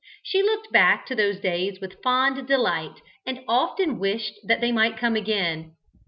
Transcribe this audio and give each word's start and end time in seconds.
She 0.23 0.41
looked 0.41 0.71
back 0.71 1.05
to 1.05 1.15
those 1.15 1.39
days 1.39 1.79
with 1.79 2.01
fond 2.01 2.47
delight, 2.47 3.01
and 3.23 3.43
often 3.47 3.99
wished 3.99 4.33
that 4.43 4.59
they 4.59 4.71
might 4.71 4.97
come 4.97 5.15
again. 5.15 5.75